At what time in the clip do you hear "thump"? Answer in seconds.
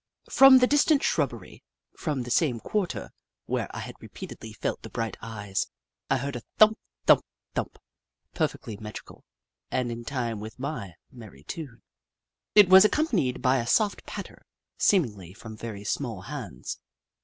6.57-6.79, 7.05-7.21, 7.53-7.77